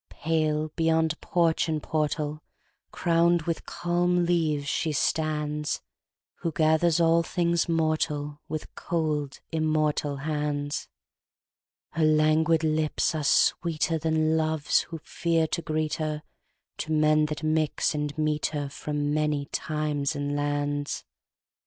Pale, 0.09 0.71
beyond 0.75 1.21
porch 1.21 1.69
and 1.69 1.83
portal, 1.83 2.41
Crowned 2.91 3.43
with 3.43 3.67
calm 3.67 4.25
leaves, 4.25 4.67
she 4.67 4.89
standsWho 4.89 5.79
gathers 6.55 6.99
all 6.99 7.21
things 7.21 7.67
mortalWith 7.67 8.65
cold 8.73 9.41
immortal 9.51 10.15
hands; 10.17 10.87
Her 11.91 12.03
languid 12.03 12.63
lips 12.63 13.13
are 13.13 13.19
sweeterThan 13.21 14.35
love's 14.35 14.79
who 14.79 14.97
fears 15.03 15.49
to 15.51 15.61
greet 15.61 15.99
herTo 15.99 16.21
men 16.89 17.27
that 17.27 17.43
mix 17.43 17.93
and 17.93 18.17
meet 18.17 18.49
herFrom 18.53 19.13
many 19.13 19.45
times 19.51 20.15
and 20.15 20.35
lands. 20.35 21.05